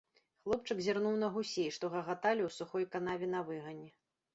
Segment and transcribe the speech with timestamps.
[0.45, 3.89] Хлопчык зірнуў на гусей, што гагаталі ў сухой канаве на выгане.